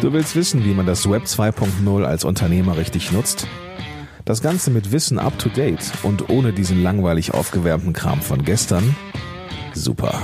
[0.00, 3.48] Du willst wissen, wie man das Web 2.0 als Unternehmer richtig nutzt?
[4.24, 8.94] Das Ganze mit Wissen up to date und ohne diesen langweilig aufgewärmten Kram von gestern?
[9.74, 10.22] Super.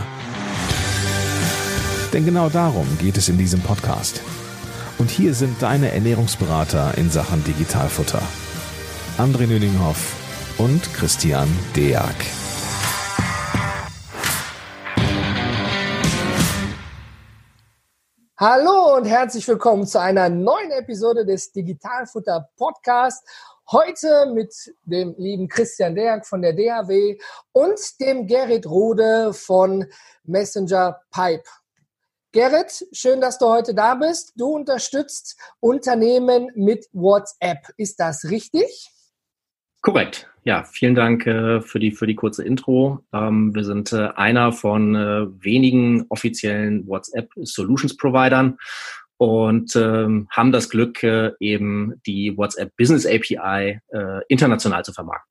[2.13, 4.21] Denn genau darum geht es in diesem Podcast.
[4.99, 8.23] Und hier sind deine Ernährungsberater in Sachen Digitalfutter.
[9.19, 10.15] André Nüninghoff
[10.57, 12.44] und Christian Deak.
[18.47, 23.27] Hallo und herzlich willkommen zu einer neuen Episode des Digitalfutter Podcast.
[23.73, 24.55] Heute mit
[24.85, 27.17] dem lieben Christian Deak von der DHW
[27.53, 29.87] und dem Gerrit Rode von
[30.25, 31.49] Messenger Pipe.
[32.33, 34.35] Gerrit, schön, dass du heute da bist.
[34.37, 37.71] Du unterstützt Unternehmen mit WhatsApp.
[37.79, 38.94] Ist das richtig?
[39.85, 40.31] Korrekt.
[40.45, 43.01] Ja, vielen Dank äh, für die für die kurze Intro.
[43.13, 48.57] Ähm, wir sind äh, einer von äh, wenigen offiziellen WhatsApp Solutions Providern
[49.19, 55.31] und ähm, haben das Glück, äh, eben die WhatsApp Business API äh, international zu vermarkten.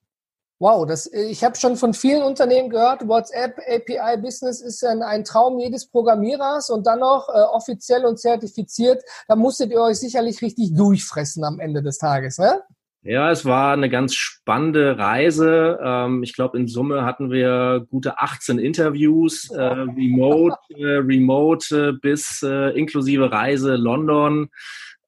[0.59, 5.24] Wow, das, ich habe schon von vielen Unternehmen gehört, WhatsApp API Business ist ein, ein
[5.24, 9.02] Traum jedes Programmierers und dann noch äh, offiziell und zertifiziert.
[9.28, 12.62] Da musstet ihr euch sicherlich richtig durchfressen am Ende des Tages, ne?
[13.06, 15.78] Ja, es war eine ganz spannende Reise.
[15.84, 21.92] Ähm, ich glaube, in Summe hatten wir gute 18 Interviews, äh, remote, äh, remote äh,
[21.92, 24.50] bis äh, inklusive Reise London.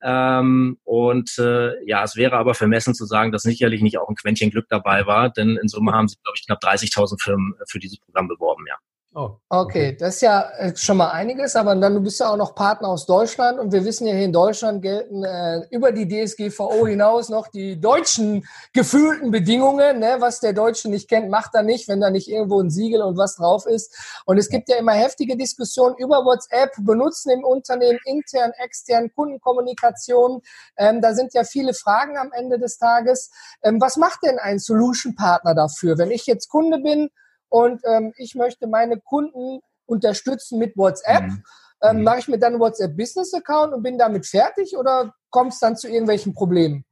[0.04, 4.16] Ähm, und äh, ja, es wäre aber vermessen zu sagen, dass sicherlich nicht auch ein
[4.16, 7.80] Quäntchen Glück dabei war, denn in Summe haben sich, glaube ich, knapp 30.000 Firmen für
[7.80, 8.76] dieses Programm beworben, ja.
[9.18, 12.36] Oh, okay, das ist ja äh, schon mal einiges, aber dann du bist ja auch
[12.36, 16.06] noch Partner aus Deutschland und wir wissen ja hier in Deutschland gelten äh, über die
[16.06, 20.00] DSGVO hinaus noch die deutschen gefühlten Bedingungen.
[20.00, 20.18] Ne?
[20.20, 23.18] Was der Deutsche nicht kennt, macht er nicht, wenn da nicht irgendwo ein Siegel und
[23.18, 23.96] was drauf ist.
[24.26, 30.42] Und es gibt ja immer heftige Diskussionen über WhatsApp, benutzen im Unternehmen intern, extern, Kundenkommunikation.
[30.76, 33.32] Ähm, da sind ja viele Fragen am Ende des Tages.
[33.64, 35.98] Ähm, was macht denn ein Solution Partner dafür?
[35.98, 37.10] Wenn ich jetzt Kunde bin,
[37.56, 41.24] und ähm, ich möchte meine Kunden unterstützen mit WhatsApp.
[41.24, 41.44] Mhm.
[41.82, 42.04] Ähm, mhm.
[42.04, 45.60] Mache ich mir dann einen WhatsApp Business Account und bin damit fertig oder kommt es
[45.60, 46.84] dann zu irgendwelchen Problemen?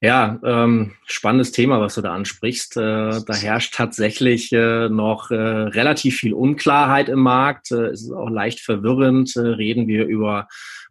[0.00, 2.76] Ja, ähm, spannendes Thema, was du da ansprichst.
[2.76, 7.72] Äh, da herrscht tatsächlich äh, noch äh, relativ viel Unklarheit im Markt.
[7.72, 9.34] Äh, es ist auch leicht verwirrend.
[9.34, 10.46] Äh, reden wir über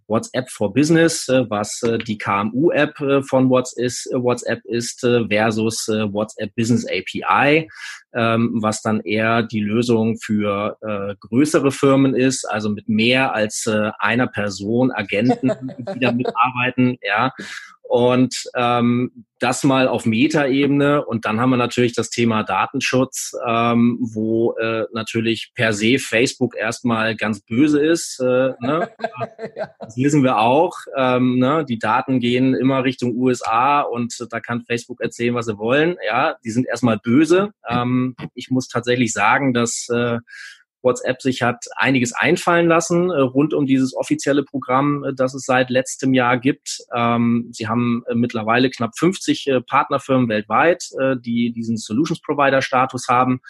[0.07, 7.69] WhatsApp for Business, äh, was die KMU-App von WhatsApp ist, versus WhatsApp Business API,
[8.17, 10.78] ähm, was dann eher die Lösung für
[11.19, 13.69] größere Firmen ist, also mit mehr als
[14.00, 15.51] einer Person, Agenten,
[15.95, 17.31] die damit arbeiten, ja.
[17.88, 23.97] Und ähm, das mal auf Metaebene und dann haben wir natürlich das Thema Datenschutz, ähm,
[24.01, 28.19] wo äh, natürlich per se Facebook erstmal ganz böse ist.
[28.19, 28.89] Äh, ne?
[29.79, 30.75] Das wissen wir auch.
[30.95, 31.66] Ähm, ne?
[31.67, 35.97] Die Daten gehen immer Richtung USA und da kann Facebook erzählen, was sie wollen.
[36.05, 37.51] Ja, die sind erstmal böse.
[37.69, 40.19] Ähm, ich muss tatsächlich sagen, dass äh,
[40.81, 45.44] WhatsApp sich hat einiges einfallen lassen äh, rund um dieses offizielle Programm, äh, das es
[45.44, 46.79] seit letztem Jahr gibt.
[46.96, 52.62] Ähm, sie haben äh, mittlerweile knapp 50 äh, Partnerfirmen weltweit, äh, die diesen Solutions Provider
[52.62, 53.41] Status haben.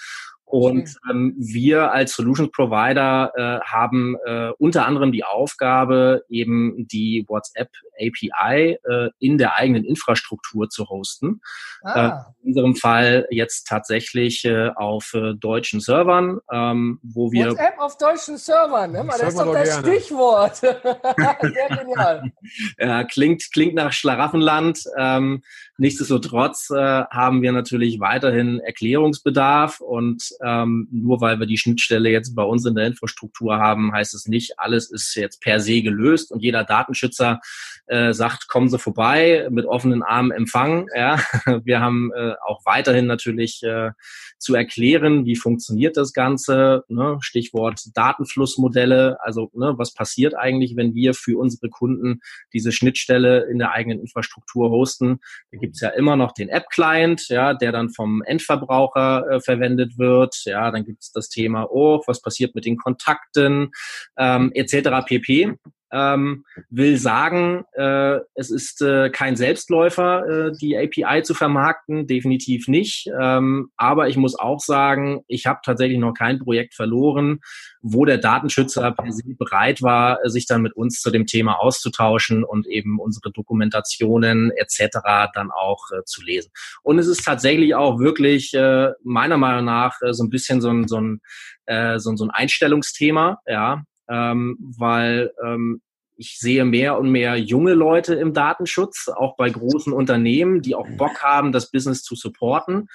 [0.50, 7.25] Und ähm, wir als Solutions Provider äh, haben äh, unter anderem die Aufgabe, eben die
[7.28, 7.69] WhatsApp
[8.00, 11.41] API äh, in der eigenen Infrastruktur zu hosten.
[11.84, 12.08] Ah.
[12.08, 17.79] Äh, in unserem Fall jetzt tatsächlich äh, auf äh, deutschen Servern, ähm, wo wir WhatsApp
[17.79, 19.06] auf deutschen Servern, ne?
[19.06, 20.00] das ist doch das gerne.
[20.00, 20.56] Stichwort.
[20.56, 22.31] Sehr genial.
[22.79, 24.81] ja, klingt klingt nach Schlaraffenland.
[24.97, 25.44] Ähm,
[25.78, 32.35] nichtsdestotrotz äh, haben wir natürlich weiterhin Erklärungsbedarf und ähm, nur weil wir die Schnittstelle jetzt
[32.35, 36.31] bei uns in der Infrastruktur haben, heißt es nicht, alles ist jetzt per se gelöst
[36.31, 37.39] und jeder Datenschützer
[37.87, 40.87] äh, sagt, kommen Sie vorbei, mit offenen Armen empfangen.
[40.95, 41.19] Ja.
[41.63, 43.91] Wir haben äh, auch weiterhin natürlich äh,
[44.39, 46.83] zu erklären, wie funktioniert das Ganze.
[46.89, 47.17] Ne?
[47.21, 49.17] Stichwort Datenflussmodelle.
[49.21, 52.19] Also ne, was passiert eigentlich, wenn wir für unsere Kunden
[52.53, 55.19] diese Schnittstelle in der eigenen Infrastruktur hosten?
[55.51, 60.35] Da gibt's ja immer noch den App-Client, ja, der dann vom Endverbraucher äh, verwendet wird.
[60.45, 63.72] Ja, dann gibt's das Thema, oh, was passiert mit den Kontakten
[64.17, 65.05] ähm, etc.
[65.05, 65.57] pp
[65.91, 72.67] ähm, will sagen, äh, es ist äh, kein Selbstläufer, äh, die API zu vermarkten, definitiv
[72.67, 73.09] nicht.
[73.19, 77.39] Ähm, aber ich muss auch sagen, ich habe tatsächlich noch kein Projekt verloren,
[77.81, 82.43] wo der Datenschützer per se bereit war, sich dann mit uns zu dem Thema auszutauschen
[82.43, 84.97] und eben unsere Dokumentationen etc.
[85.33, 86.51] dann auch äh, zu lesen.
[86.83, 90.69] Und es ist tatsächlich auch wirklich äh, meiner Meinung nach äh, so ein bisschen so
[90.69, 91.22] ein, so ein,
[91.66, 95.81] äh, so, so ein Einstellungsthema, ja, ähm, weil ähm,
[96.17, 100.87] ich sehe mehr und mehr junge Leute im Datenschutz, auch bei großen Unternehmen, die auch
[100.97, 102.87] Bock haben, das Business zu supporten.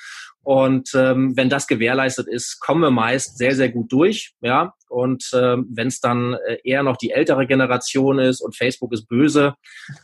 [0.45, 4.35] Und ähm, wenn das gewährleistet ist, kommen wir meist sehr, sehr gut durch.
[4.41, 4.75] Ja.
[4.89, 9.07] Und ähm, wenn es dann äh, eher noch die ältere Generation ist und Facebook ist
[9.07, 9.55] böse,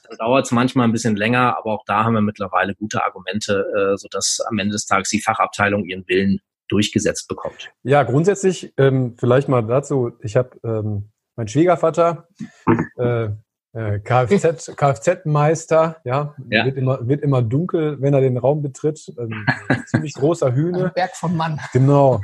[0.09, 3.67] dann dauert es manchmal ein bisschen länger, aber auch da haben wir mittlerweile gute Argumente,
[3.77, 7.71] äh, sodass am Ende des Tages die Fachabteilung ihren Willen durchgesetzt bekommt.
[7.83, 12.29] Ja, grundsätzlich ähm, vielleicht mal dazu, ich habe ähm, mein Schwiegervater,
[12.99, 13.29] äh,
[13.73, 19.13] äh, Kfz, Kfz-Meister, ja, ja, Wird, immer, wird immer dunkel, wenn er den Raum betritt.
[19.19, 19.47] Ähm,
[19.87, 20.87] ziemlich großer Hühne.
[20.87, 21.61] Ein Berg vom Mann.
[21.73, 22.21] Genau.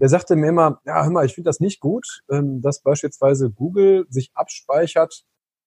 [0.00, 3.50] Der sagte mir immer, ja, hör mal, ich finde das nicht gut, ähm, dass beispielsweise
[3.50, 5.24] Google sich abspeichert,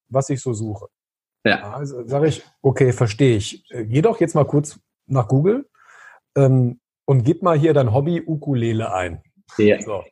[0.09, 0.87] was ich so suche.
[1.43, 1.73] Ja.
[1.73, 3.69] Also sage ich, okay, verstehe ich.
[3.71, 5.67] Äh, geh doch jetzt mal kurz nach Google
[6.35, 9.21] ähm, und gib mal hier dein Hobby Ukulele ein.
[9.57, 9.81] Ja.
[9.81, 10.03] So.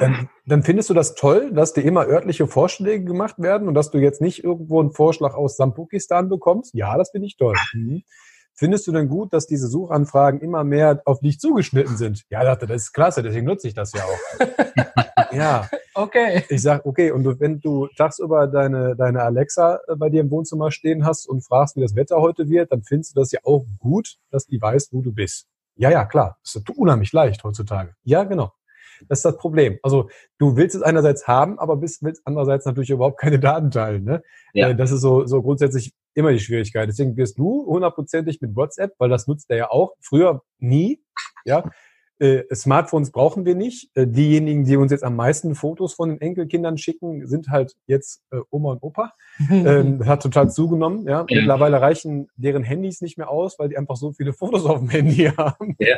[0.00, 3.90] Dann, dann findest du das toll, dass dir immer örtliche Vorschläge gemacht werden und dass
[3.90, 6.74] du jetzt nicht irgendwo einen Vorschlag aus Sampukistan bekommst?
[6.74, 7.54] Ja, das finde ich toll.
[7.72, 8.02] Mhm.
[8.58, 12.24] Findest du denn gut, dass diese Suchanfragen immer mehr auf dich zugeschnitten sind?
[12.30, 15.32] Ja, dachte, das ist klasse, deswegen nutze ich das ja auch.
[15.32, 15.68] ja.
[15.94, 16.42] Okay.
[16.48, 20.30] Ich sag, okay, und du, wenn du tagsüber deine, deine Alexa äh, bei dir im
[20.30, 23.40] Wohnzimmer stehen hast und fragst, wie das Wetter heute wird, dann findest du das ja
[23.44, 25.46] auch gut, dass die weiß, wo du bist.
[25.76, 26.38] Ja, ja, klar.
[26.42, 27.94] Das ist unheimlich leicht heutzutage.
[28.02, 28.52] Ja, genau.
[29.08, 29.78] Das ist das Problem.
[29.82, 30.08] Also
[30.38, 34.04] du willst es einerseits haben, aber bist, willst andererseits natürlich überhaupt keine Daten teilen.
[34.04, 34.22] Ne?
[34.54, 34.70] Ja.
[34.70, 36.88] Äh, das ist so, so grundsätzlich immer die Schwierigkeit.
[36.88, 41.02] Deswegen wirst du hundertprozentig mit WhatsApp, weil das nutzt er ja auch, früher nie.
[41.44, 41.70] Ja,
[42.18, 43.90] äh, Smartphones brauchen wir nicht.
[43.94, 48.22] Äh, diejenigen, die uns jetzt am meisten Fotos von den Enkelkindern schicken, sind halt jetzt
[48.30, 49.12] äh, Oma und Opa.
[49.50, 51.06] ähm, hat total zugenommen.
[51.06, 51.26] Ja.
[51.28, 51.40] ja.
[51.40, 54.88] Mittlerweile reichen deren Handys nicht mehr aus, weil die einfach so viele Fotos auf dem
[54.88, 55.76] Handy haben.
[55.78, 55.96] Ja.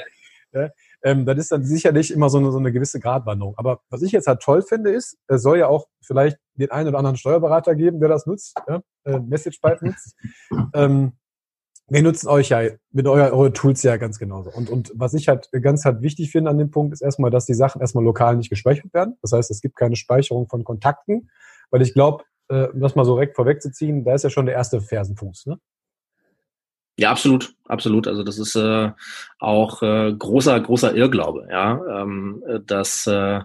[0.52, 0.70] Ja,
[1.02, 3.54] ähm, das ist dann sicherlich immer so eine, so eine gewisse Gratwanderung.
[3.58, 6.88] Aber was ich jetzt halt toll finde, ist, es soll ja auch vielleicht den einen
[6.88, 10.16] oder anderen Steuerberater geben, der das nutzt, ja, äh, Message Pipe nutzt.
[10.74, 11.12] Ähm,
[11.90, 12.62] wir nutzen euch ja
[12.92, 14.50] mit euer, eure Tools ja ganz genauso.
[14.50, 17.46] Und, und was ich halt ganz halt wichtig finde an dem Punkt ist erstmal, dass
[17.46, 19.16] die Sachen erstmal lokal nicht gespeichert werden.
[19.22, 21.30] Das heißt, es gibt keine Speicherung von Kontakten,
[21.70, 24.80] weil ich glaube, äh, das mal so direkt vorwegzuziehen, da ist ja schon der erste
[24.80, 25.46] Fersenfuß.
[25.46, 25.58] Ne?
[26.98, 28.08] Ja, absolut, absolut.
[28.08, 28.90] Also das ist äh,
[29.38, 33.40] auch äh, großer, großer Irrglaube, ja, ähm, dass äh,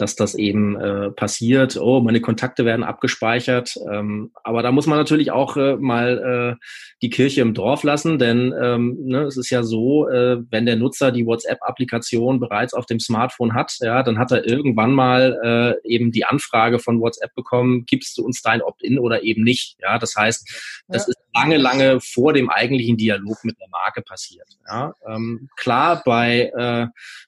[0.00, 1.76] dass das eben äh, passiert.
[1.76, 3.76] Oh, meine Kontakte werden abgespeichert.
[3.90, 6.64] Ähm, aber da muss man natürlich auch äh, mal äh,
[7.02, 10.76] die Kirche im Dorf lassen, denn ähm, ne, es ist ja so, äh, wenn der
[10.76, 15.88] Nutzer die WhatsApp-Applikation bereits auf dem Smartphone hat, ja, dann hat er irgendwann mal äh,
[15.88, 19.76] eben die Anfrage von WhatsApp bekommen, gibst du uns dein Opt-in oder eben nicht.
[19.80, 21.10] Ja, das heißt, das ja.
[21.10, 24.48] ist lange, lange vor dem eigentlichen Dialog mit der Marke passiert.
[24.66, 26.86] Ja, ähm, klar, bei äh,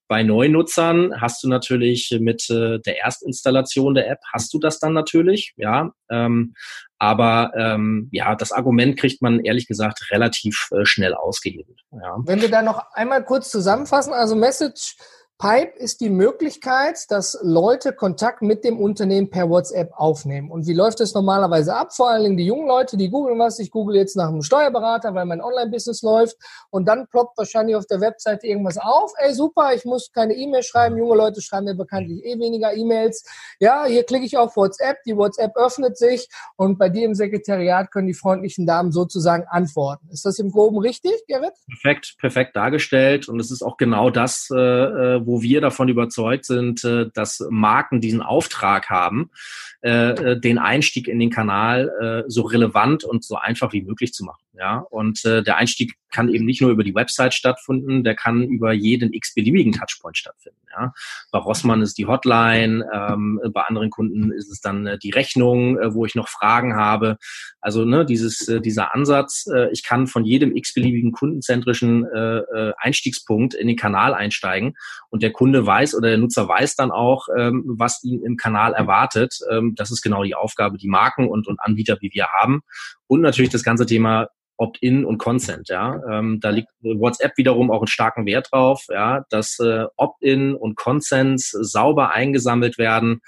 [0.08, 4.92] bei Neunutzern hast du natürlich mit äh, der Erstinstallation der App hast du das dann
[4.92, 5.90] natürlich, ja.
[6.10, 6.54] Ähm,
[6.98, 11.80] aber ähm, ja, das Argument kriegt man ehrlich gesagt relativ äh, schnell ausgehebelt.
[11.90, 12.16] Ja.
[12.24, 14.96] Wenn wir da noch einmal kurz zusammenfassen, also Message
[15.42, 20.52] Pipe ist die Möglichkeit, dass Leute Kontakt mit dem Unternehmen per WhatsApp aufnehmen.
[20.52, 21.92] Und wie läuft das normalerweise ab?
[21.92, 23.58] Vor allen Dingen die jungen Leute, die googeln was.
[23.58, 26.36] Ich google jetzt nach einem Steuerberater, weil mein Online-Business läuft.
[26.70, 29.10] Und dann ploppt wahrscheinlich auf der Webseite irgendwas auf.
[29.16, 30.96] Ey, super, ich muss keine E-Mail schreiben.
[30.96, 33.24] Junge Leute schreiben mir bekanntlich eh weniger E-Mails.
[33.58, 35.02] Ja, hier klicke ich auf WhatsApp.
[35.06, 40.08] Die WhatsApp öffnet sich und bei dir im Sekretariat können die freundlichen Damen sozusagen antworten.
[40.12, 41.54] Ist das im Groben richtig, Gerrit?
[41.66, 43.28] Perfekt, perfekt dargestellt.
[43.28, 47.06] Und es ist auch genau das, äh, äh wo wo wir davon überzeugt sind, äh,
[47.14, 49.30] dass Marken diesen Auftrag haben,
[49.80, 54.24] äh, äh, den Einstieg in den Kanal so relevant und so einfach wie möglich zu
[54.24, 54.42] machen.
[54.54, 58.72] Ja, und der Einstieg kann eben nicht nur über die Website stattfinden, der kann über
[58.72, 60.58] jeden x-beliebigen Touchpoint stattfinden.
[60.70, 60.92] Ja.
[61.30, 65.78] Bei Rossmann ist die Hotline, ähm, bei anderen Kunden ist es dann äh, die Rechnung,
[65.78, 67.18] äh, wo ich noch Fragen habe.
[67.60, 72.72] Also ne, dieses, äh, dieser Ansatz, äh, ich kann von jedem x-beliebigen kundenzentrischen äh, äh,
[72.78, 74.74] Einstiegspunkt in den Kanal einsteigen
[75.10, 78.72] und der Kunde weiß oder der Nutzer weiß dann auch, ähm, was ihn im Kanal
[78.72, 79.38] erwartet.
[79.50, 82.62] Ähm, das ist genau die Aufgabe, die Marken und, und Anbieter, wie wir haben.
[83.06, 85.68] Und natürlich das ganze Thema Opt-in und Consent.
[85.68, 90.54] Ja, ähm, da liegt WhatsApp wiederum auch einen starken Wert drauf, ja, dass äh, Opt-in
[90.54, 93.20] und Consents sauber eingesammelt werden,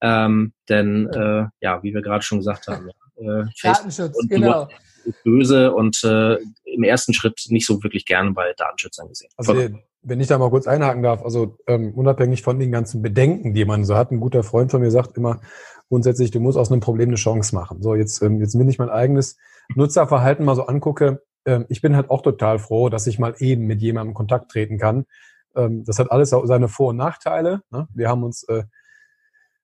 [0.00, 4.68] ähm, denn äh, ja, wie wir gerade schon gesagt haben, äh, Datenschutz, genau.
[5.04, 9.30] Ist böse und äh, im ersten Schritt nicht so wirklich gerne bei Datenschützern gesehen.
[9.36, 9.54] Also
[10.02, 13.64] wenn ich da mal kurz einhaken darf, also ähm, unabhängig von den ganzen Bedenken, die
[13.64, 15.40] man so hat, ein guter Freund von mir sagt immer
[15.88, 17.82] grundsätzlich, du musst aus einem Problem eine Chance machen.
[17.82, 19.36] So, jetzt, ähm, jetzt bin ich mein eigenes
[19.74, 23.66] Nutzerverhalten mal so angucke, äh, ich bin halt auch total froh, dass ich mal eben
[23.66, 25.06] mit jemandem in Kontakt treten kann.
[25.54, 27.62] Ähm, das hat alles seine Vor- und Nachteile.
[27.70, 27.88] Ne?
[27.94, 28.64] Wir haben uns äh,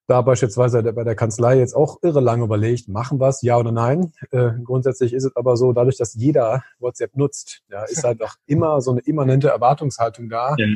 [0.07, 3.73] da beispielsweise bei der Kanzlei jetzt auch irre lange überlegt, machen wir es, ja oder
[3.73, 4.12] nein.
[4.31, 8.81] Äh, grundsätzlich ist es aber so, dadurch, dass jeder WhatsApp nutzt, ist halt auch immer
[8.81, 10.55] so eine immanente Erwartungshaltung da.
[10.57, 10.67] Ja.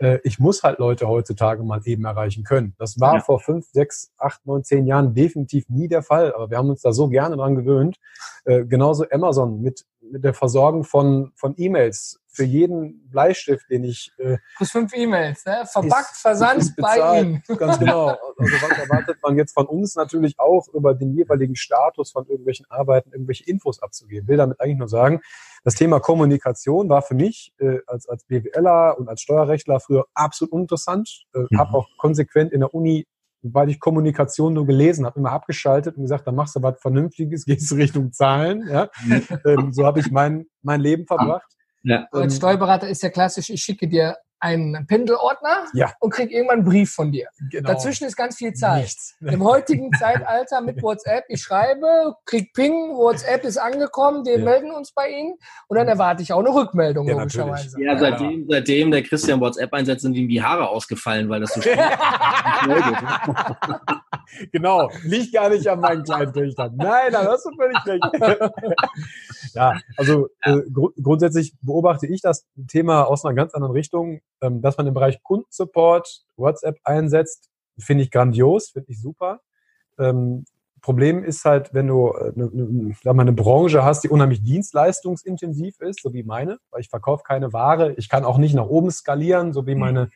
[0.00, 2.74] Äh, ich muss halt Leute heutzutage mal eben erreichen können.
[2.78, 3.20] Das war ja.
[3.20, 6.82] vor fünf, sechs, acht, neun, zehn Jahren definitiv nie der Fall, aber wir haben uns
[6.82, 7.98] da so gerne dran gewöhnt.
[8.44, 14.12] Äh, genauso Amazon mit, mit der Versorgung von, von E-Mails für jeden Bleistift, den ich.
[14.18, 15.64] Äh, Plus fünf E-Mails, ne?
[15.66, 17.42] Verbackt, versandt bei Ihnen.
[17.58, 18.08] Ganz genau.
[18.08, 22.66] Also was erwartet man jetzt von uns natürlich auch über den jeweiligen Status von irgendwelchen
[22.70, 24.28] Arbeiten, irgendwelche Infos abzugeben.
[24.28, 25.20] Will damit eigentlich nur sagen,
[25.64, 30.52] das Thema Kommunikation war für mich äh, als, als BWLer und als Steuerrechtler früher absolut
[30.52, 31.24] uninteressant.
[31.34, 31.58] Äh, mhm.
[31.58, 33.06] Habe auch konsequent in der Uni
[33.42, 37.44] weil ich Kommunikation nur gelesen habe, immer abgeschaltet und gesagt, dann machst du was Vernünftiges,
[37.46, 38.68] gehst du Richtung Zahlen.
[38.68, 38.90] Ja?
[39.04, 39.22] Mhm.
[39.46, 41.56] ähm, so habe ich mein, mein Leben verbracht.
[41.82, 42.06] Ja.
[42.12, 45.92] Als Steuerberater ist ja klassisch, ich schicke dir einen Pendelordner ja.
[46.00, 47.28] und krieg irgendwann einen Brief von dir.
[47.50, 47.68] Genau.
[47.68, 48.82] Dazwischen ist ganz viel Zeit.
[48.82, 49.14] Nichts.
[49.20, 54.44] Im heutigen Zeitalter mit WhatsApp, ich schreibe, krieg Ping, WhatsApp ist angekommen, wir ja.
[54.44, 55.34] melden uns bei Ihnen
[55.68, 57.80] und dann erwarte ich auch eine Rückmeldung, ja, logischerweise.
[57.82, 61.60] Ja, seitdem, seitdem der Christian WhatsApp einsetzt, sind ihm die Haare ausgefallen, weil das so
[61.60, 61.76] schnell
[64.52, 66.74] Genau, liegt gar nicht an meinen kleinen Töchtern.
[66.76, 68.04] Nein, da hast du völlig recht.
[69.54, 74.62] ja, also äh, gr grundsätzlich beobachte ich das Thema aus einer ganz anderen Richtung ähm,
[74.62, 79.40] dass man im Bereich Kundensupport WhatsApp einsetzt, finde ich grandios, finde ich super.
[79.98, 80.44] Ähm,
[80.80, 86.00] Problem ist halt, wenn du eine, eine, eine, eine Branche hast, die unheimlich dienstleistungsintensiv ist,
[86.02, 89.52] so wie meine, weil ich verkaufe keine Ware, ich kann auch nicht nach oben skalieren,
[89.52, 89.80] so wie mhm.
[89.80, 90.10] meine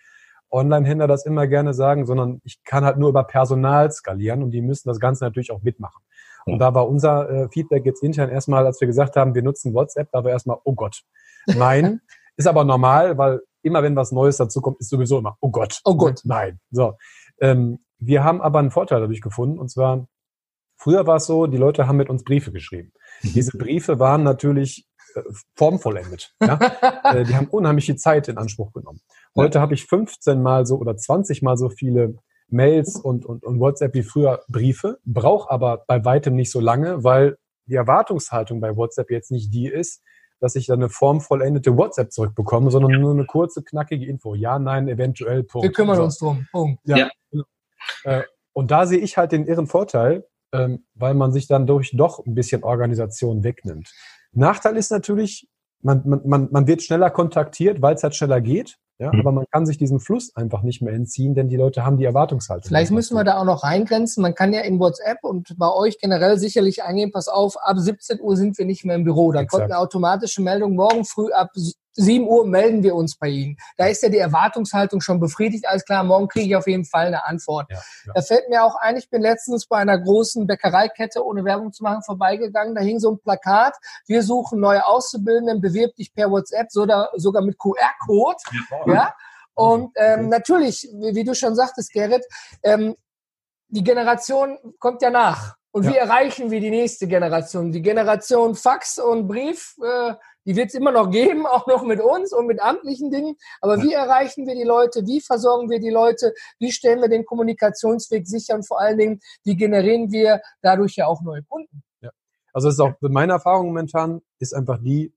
[0.55, 4.63] Online-Händler das immer gerne sagen, sondern ich kann halt nur über Personal skalieren und die
[4.63, 6.03] müssen das Ganze natürlich auch mitmachen.
[6.47, 9.75] Und da war unser äh, Feedback jetzt intern erstmal, als wir gesagt haben, wir nutzen
[9.75, 11.03] WhatsApp, da war erstmal, oh Gott,
[11.47, 12.01] nein.
[12.37, 15.81] ist aber normal, weil immer wenn was Neues dazu kommt, ist sowieso immer, oh Gott,
[15.85, 16.61] oh Gott, nein.
[16.71, 16.97] So.
[17.41, 20.07] Ähm, wir haben aber einen Vorteil dadurch gefunden, und zwar,
[20.77, 22.93] früher war es so, die Leute haben mit uns Briefe geschrieben.
[23.23, 23.33] Mhm.
[23.33, 25.23] Diese Briefe waren natürlich äh,
[25.57, 26.35] formvollendet.
[26.41, 26.59] Ja?
[27.05, 29.01] äh, die haben unheimlich viel Zeit in Anspruch genommen.
[29.37, 29.63] Heute ja.
[29.63, 32.17] habe ich 15 mal so oder 20 mal so viele
[32.49, 37.03] Mails und, und, und WhatsApp wie früher Briefe, brauche aber bei weitem nicht so lange,
[37.03, 37.37] weil
[37.67, 40.03] die Erwartungshaltung bei WhatsApp jetzt nicht die ist,
[40.41, 42.99] dass ich dann eine formvollendete WhatsApp zurückbekomme, sondern ja.
[42.99, 44.35] nur eine kurze, knackige Info.
[44.35, 45.65] Ja, nein, eventuell, Punkt.
[45.65, 46.47] Wir kümmern uns drum.
[46.53, 46.81] Punkt.
[46.85, 47.09] Ja.
[47.31, 47.43] ja.
[48.05, 48.23] Äh,
[48.53, 52.25] und da sehe ich halt den irren Vorteil, ähm, weil man sich dann durch doch
[52.25, 53.91] ein bisschen Organisation wegnimmt.
[54.33, 55.49] Nachteil ist natürlich,
[55.81, 58.77] man, man, man wird schneller kontaktiert, weil es halt schneller geht.
[58.99, 59.21] Ja, mhm.
[59.21, 62.05] aber man kann sich diesem Fluss einfach nicht mehr entziehen, denn die Leute haben die
[62.05, 62.69] Erwartungshaltung.
[62.69, 64.23] Vielleicht müssen wir da auch noch reingrenzen.
[64.23, 68.21] Man kann ja in WhatsApp und bei euch generell sicherlich eingehen, pass auf, ab 17
[68.21, 69.33] Uhr sind wir nicht mehr im Büro.
[69.33, 71.51] Dann kommt eine automatische Meldung, morgen früh ab
[71.95, 73.57] 7 Uhr melden wir uns bei Ihnen.
[73.77, 75.67] Da ist ja die Erwartungshaltung schon befriedigt.
[75.69, 77.71] Alles klar, morgen kriege ich auf jeden Fall eine Antwort.
[77.71, 78.13] Ja, ja.
[78.15, 81.83] Da fällt mir auch ein, ich bin letztens bei einer großen Bäckereikette, ohne Werbung zu
[81.83, 82.75] machen, vorbeigegangen.
[82.75, 83.77] Da hing so ein Plakat.
[84.07, 88.39] Wir suchen neue Auszubildenden, bewirb dich per WhatsApp, sogar, sogar mit QR-Code.
[88.87, 88.95] Ja.
[88.95, 89.15] ja.
[89.55, 92.25] Und ähm, natürlich, wie, wie, du schon sagtest, Gerrit,
[92.63, 92.97] ähm,
[93.69, 95.57] die Generation kommt ja nach.
[95.71, 97.73] Und wie erreichen wir die nächste Generation?
[97.73, 100.15] Die Generation Fax und Brief, äh,
[100.47, 103.37] die wird es immer noch geben, auch noch mit uns und mit amtlichen Dingen.
[103.61, 105.07] Aber wie erreichen wir die Leute?
[105.07, 106.35] Wie versorgen wir die Leute?
[106.59, 108.55] Wie stellen wir den Kommunikationsweg sicher?
[108.55, 111.83] Und vor allen Dingen, wie generieren wir dadurch ja auch neue Kunden?
[112.01, 112.11] Ja.
[112.53, 115.15] Also das ist auch meine Erfahrung momentan, ist einfach die,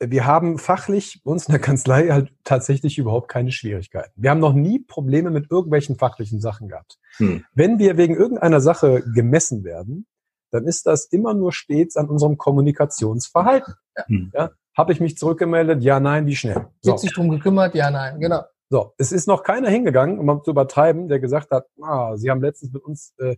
[0.00, 4.12] wir haben fachlich bei uns in der Kanzlei halt tatsächlich überhaupt keine Schwierigkeiten.
[4.16, 6.98] Wir haben noch nie Probleme mit irgendwelchen fachlichen Sachen gehabt.
[7.16, 7.44] Hm.
[7.52, 10.06] Wenn wir wegen irgendeiner Sache gemessen werden,
[10.50, 13.74] dann ist das immer nur stets an unserem Kommunikationsverhalten.
[14.06, 14.30] Hm.
[14.34, 14.50] Ja?
[14.76, 15.82] Habe ich mich zurückgemeldet?
[15.82, 16.68] Ja, nein, wie schnell?
[16.80, 16.92] So.
[16.92, 17.74] Wird sich drum gekümmert?
[17.74, 18.42] Ja, nein, genau.
[18.70, 22.42] So, es ist noch keiner hingegangen, um zu übertreiben, der gesagt hat, ah, Sie haben
[22.42, 23.36] letztens mit uns äh,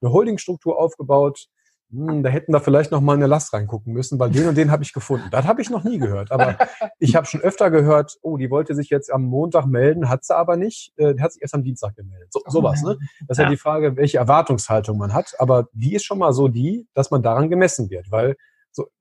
[0.00, 1.48] eine Holdingstruktur aufgebaut,
[1.90, 4.70] hm, da hätten wir vielleicht noch mal eine Last reingucken müssen, weil den und den
[4.70, 5.28] habe ich gefunden.
[5.30, 6.30] Das habe ich noch nie gehört.
[6.30, 6.58] Aber
[6.98, 10.36] ich habe schon öfter gehört, oh, die wollte sich jetzt am Montag melden, hat sie
[10.36, 10.92] aber nicht.
[10.98, 12.28] Äh, hat sich erst am Dienstag gemeldet.
[12.30, 12.98] So, sowas, ne?
[13.26, 13.44] Das ist ja.
[13.44, 15.34] ja die Frage, welche Erwartungshaltung man hat.
[15.38, 18.10] Aber die ist schon mal so die, dass man daran gemessen wird.
[18.10, 18.36] Weil,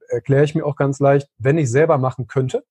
[0.09, 2.63] erkläre ich mir auch ganz leicht, wenn ich selber machen könnte,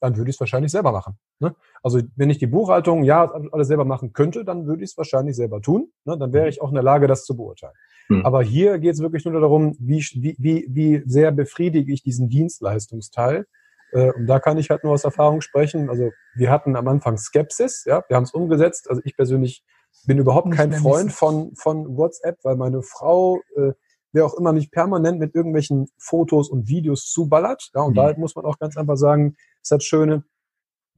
[0.00, 1.18] dann würde ich es wahrscheinlich selber machen.
[1.40, 1.54] Ne?
[1.82, 5.36] Also wenn ich die Buchhaltung ja alles selber machen könnte, dann würde ich es wahrscheinlich
[5.36, 5.90] selber tun.
[6.04, 6.16] Ne?
[6.16, 7.74] Dann wäre ich auch in der Lage, das zu beurteilen.
[8.08, 8.24] Mhm.
[8.24, 10.04] Aber hier geht es wirklich nur darum, wie,
[10.38, 13.46] wie, wie sehr befriedige ich diesen Dienstleistungsteil.
[13.92, 15.90] Äh, und da kann ich halt nur aus Erfahrung sprechen.
[15.90, 18.88] Also wir hatten am Anfang Skepsis, ja, wir haben es umgesetzt.
[18.88, 19.64] Also ich persönlich
[20.06, 23.72] bin überhaupt kein Freund von, von WhatsApp, weil meine Frau äh,
[24.12, 27.70] wer auch immer mich permanent mit irgendwelchen Fotos und Videos zuballert.
[27.74, 27.96] Ja, und mhm.
[27.96, 30.24] da muss man auch ganz einfach sagen, ist das Schöne,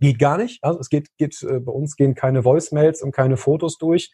[0.01, 0.63] geht gar nicht.
[0.63, 4.11] Also es geht, geht äh, bei uns gehen keine Voicemails und keine Fotos durch.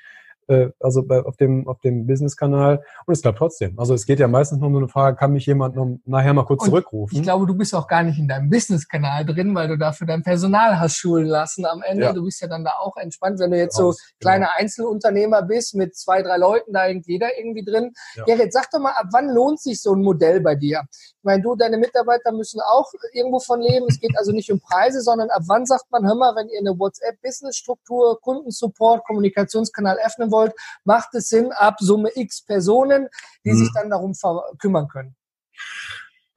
[0.48, 3.78] Äh, also bei, auf dem auf dem Business-Kanal und es klappt trotzdem.
[3.78, 6.44] Also es geht ja meistens nur um eine Frage, kann mich jemand noch nachher mal
[6.44, 7.16] kurz Und zurückrufen?
[7.16, 10.22] Ich glaube, du bist auch gar nicht in deinem Business-Kanal drin, weil du dafür dein
[10.22, 12.04] Personal hast schulen lassen am Ende.
[12.04, 12.12] Ja.
[12.12, 13.38] Du bist ja dann da auch entspannt.
[13.38, 13.96] Wenn du jetzt so genau.
[14.20, 17.92] kleiner Einzelunternehmer bist mit zwei, drei Leuten, da hängt jeder irgendwie drin.
[18.14, 18.24] Ja.
[18.24, 20.82] Gerrit, sag doch mal, ab wann lohnt sich so ein Modell bei dir?
[20.90, 23.86] Ich meine, du, deine Mitarbeiter müssen auch irgendwo von leben.
[23.88, 26.60] Es geht also nicht um Preise, sondern ab wann sagt man, hör mal, wenn ihr
[26.60, 30.35] eine WhatsApp-Business-Struktur, Kundensupport, Kommunikationskanal öffnen wollt,
[30.84, 33.08] macht es Sinn ab Summe X Personen,
[33.44, 33.56] die Mhm.
[33.56, 34.12] sich dann darum
[34.58, 35.16] kümmern können.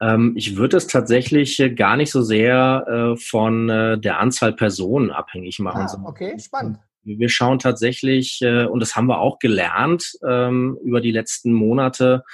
[0.00, 4.54] Ähm, ich würde es tatsächlich äh, gar nicht so sehr äh, von äh, der Anzahl
[4.54, 5.82] Personen abhängig machen.
[5.82, 6.78] Ah, okay, spannend.
[7.02, 12.24] Wir schauen tatsächlich, äh, und das haben wir auch gelernt ähm, über die letzten Monate,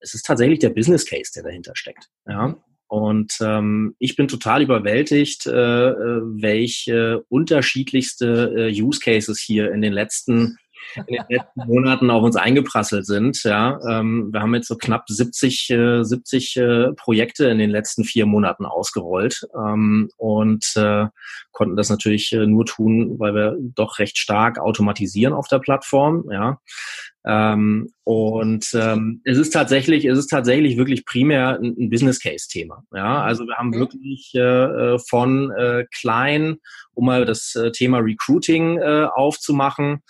[0.00, 2.08] es ist tatsächlich der Business Case, der dahinter steckt.
[2.26, 2.56] Ja.
[2.88, 9.80] Und ähm, ich bin total überwältigt, äh, äh, welche unterschiedlichste äh, Use Cases hier in
[9.80, 10.56] den letzten
[10.94, 13.42] in den letzten Monaten auf uns eingeprasselt sind.
[13.44, 18.04] Ja, ähm, wir haben jetzt so knapp 70, äh, 70 äh, Projekte in den letzten
[18.04, 21.06] vier Monaten ausgerollt ähm, und äh,
[21.52, 26.24] konnten das natürlich äh, nur tun, weil wir doch recht stark automatisieren auf der Plattform.
[26.30, 26.60] Ja,
[27.26, 32.46] ähm, und ähm, es ist tatsächlich, es ist tatsächlich wirklich primär ein, ein Business Case
[32.48, 32.84] Thema.
[32.94, 33.78] Ja, also wir haben Okay.
[33.80, 36.58] wirklich äh, äh, von äh, klein,
[36.94, 40.02] um mal das äh, Thema Recruiting äh, aufzumachen.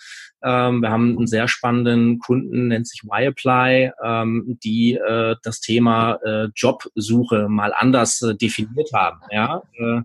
[0.43, 6.19] Ähm, wir haben einen sehr spannenden Kunden, nennt sich YApply, ähm, die äh, das Thema
[6.23, 9.19] äh, Jobsuche mal anders äh, definiert haben.
[9.31, 10.01] Ja, äh,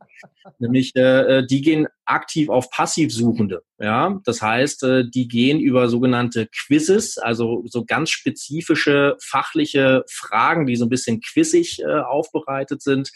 [0.58, 3.62] nämlich äh, die gehen aktiv auf Passivsuchende.
[3.78, 10.66] Ja, das heißt, äh, die gehen über sogenannte Quizzes, also so ganz spezifische fachliche Fragen,
[10.66, 13.10] die so ein bisschen quizzig äh, aufbereitet sind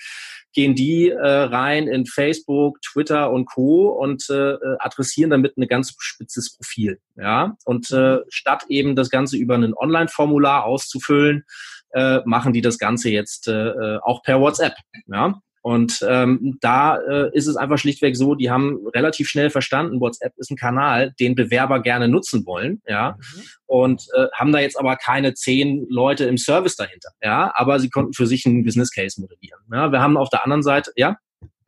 [0.56, 3.88] gehen die äh, rein in Facebook, Twitter und Co.
[3.90, 6.98] und äh, äh, adressieren damit ein ganz spitzes Profil.
[7.14, 11.44] Ja, und äh, statt eben das Ganze über ein Online-Formular auszufüllen,
[11.92, 14.73] äh, machen die das Ganze jetzt äh, äh, auch per WhatsApp.
[15.06, 15.40] Ja.
[15.67, 20.33] Und ähm, da äh, ist es einfach schlichtweg so, die haben relativ schnell verstanden, WhatsApp
[20.37, 23.17] ist ein Kanal, den Bewerber gerne nutzen wollen, ja,
[23.67, 27.91] und äh, haben da jetzt aber keine zehn Leute im Service dahinter, ja, aber sie
[27.91, 29.59] konnten für sich einen Business Case modellieren.
[29.73, 31.17] Ja, wir haben auf der anderen Seite, ja,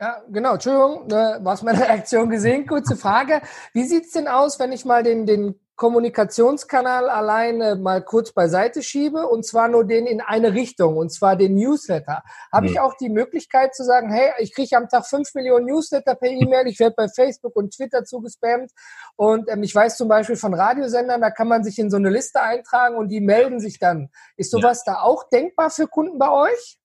[0.00, 0.54] Ja, genau.
[0.54, 2.68] Entschuldigung, äh, hast meine Reaktion gesehen.
[2.68, 3.42] Kurze Frage.
[3.72, 9.28] Wie sieht's denn aus, wenn ich mal den, den Kommunikationskanal alleine mal kurz beiseite schiebe
[9.28, 12.24] und zwar nur den in eine Richtung und zwar den Newsletter?
[12.52, 12.82] Habe ich Hm.
[12.82, 16.66] auch die Möglichkeit zu sagen, hey, ich kriege am Tag fünf Millionen Newsletter per E-Mail,
[16.66, 18.72] ich werde bei Facebook und Twitter zugespammt
[19.14, 22.10] und ähm, ich weiß zum Beispiel von Radiosendern, da kann man sich in so eine
[22.10, 24.10] Liste eintragen und die melden sich dann.
[24.36, 26.77] Ist sowas da auch denkbar für Kunden bei euch?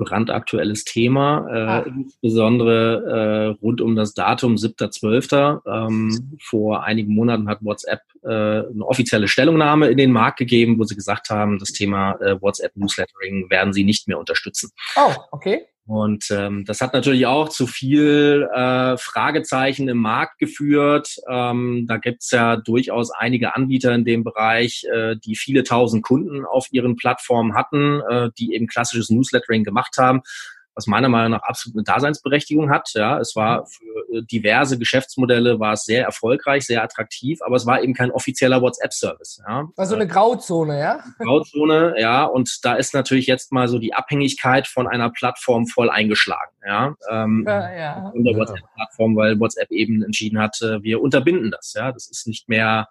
[0.00, 5.60] Brandaktuelles Thema, äh, insbesondere äh, rund um das Datum 7.12.
[5.66, 10.84] Ähm, vor einigen Monaten hat WhatsApp äh, eine offizielle Stellungnahme in den Markt gegeben, wo
[10.84, 14.70] sie gesagt haben, das Thema äh, WhatsApp Newslettering werden sie nicht mehr unterstützen.
[14.96, 15.66] Oh, okay.
[15.90, 21.16] Und ähm, das hat natürlich auch zu viel äh, Fragezeichen im Markt geführt.
[21.28, 26.44] Ähm, da gibt's ja durchaus einige Anbieter in dem Bereich, äh, die viele tausend Kunden
[26.44, 30.20] auf ihren Plattformen hatten, äh, die eben klassisches Newslettering gemacht haben,
[30.74, 32.90] was meiner Meinung nach absolut eine Daseinsberechtigung hat.
[32.94, 37.66] Ja, es war für äh, diverse Geschäftsmodelle war es sehr erfolgreich, sehr attraktiv, aber es
[37.66, 39.42] war eben kein offizieller WhatsApp-Service.
[39.46, 39.68] Ja.
[39.76, 41.04] Also eine Grauzone, ja?
[41.18, 45.90] Grauzone, ja, und da ist natürlich jetzt mal so die Abhängigkeit von einer Plattform voll
[45.90, 48.12] eingeschlagen, ja, ähm, Ja, ja.
[48.14, 48.36] der.
[48.36, 52.88] WhatsApp-Plattform, weil WhatsApp eben entschieden hat, äh, wir unterbinden das, ja, das ist nicht mehr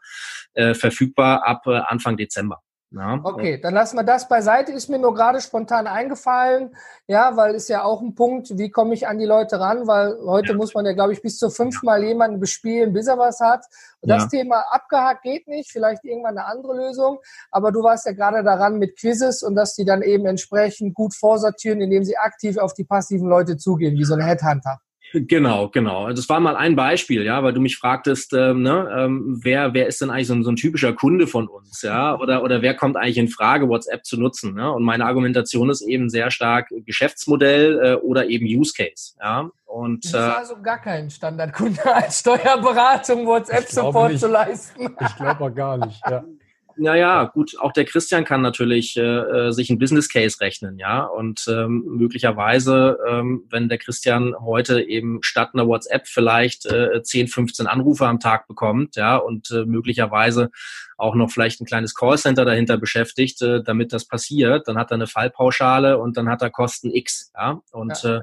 [0.53, 2.61] äh, verfügbar ab äh, Anfang Dezember.
[2.91, 3.19] Ja.
[3.23, 4.71] Okay, dann lassen wir das beiseite.
[4.71, 6.75] Ist mir nur gerade spontan eingefallen,
[7.05, 10.17] ja, weil ist ja auch ein Punkt, wie komme ich an die Leute ran, weil
[10.25, 13.63] heute muss man ja, glaube ich, bis zu fünfmal jemanden bespielen, bis er was hat.
[14.01, 14.29] Und das Ja.
[14.29, 17.19] Thema abgehakt geht nicht, vielleicht irgendwann eine andere Lösung.
[17.51, 21.13] Aber du warst ja gerade daran mit Quizzes und dass die dann eben entsprechend gut
[21.13, 24.79] vorsortieren, indem sie aktiv auf die passiven Leute zugehen, wie so ein Headhunter.
[25.13, 26.09] Genau, genau.
[26.09, 29.87] Das war mal ein Beispiel, ja, weil du mich fragtest, ähm, ne, ähm, wer, wer
[29.87, 32.75] ist denn eigentlich so ein, so ein typischer Kunde von uns, ja, oder, oder wer
[32.75, 34.71] kommt eigentlich in Frage, WhatsApp zu nutzen, ne?
[34.71, 39.49] Und meine Argumentation ist eben sehr stark Geschäftsmodell äh, oder eben Use Case, ja.
[39.65, 44.95] Und Das ist äh, also gar kein Standardkunde als Steuerberatung, WhatsApp-Support zu leisten.
[44.99, 46.01] Ich glaube auch gar nicht.
[46.09, 46.23] Ja.
[46.81, 51.03] Naja, gut, auch der Christian kann natürlich äh, äh, sich ein Business Case rechnen, ja.
[51.03, 57.27] Und ähm, möglicherweise, ähm, wenn der Christian heute eben statt einer WhatsApp vielleicht äh, 10,
[57.27, 60.51] 15 Anrufe am Tag bekommt, ja, und äh, möglicherweise
[60.97, 64.95] auch noch vielleicht ein kleines Callcenter dahinter beschäftigt, äh, damit das passiert, dann hat er
[64.95, 67.61] eine Fallpauschale und dann hat er Kosten X, ja.
[67.71, 68.19] Und Ja.
[68.19, 68.21] Äh,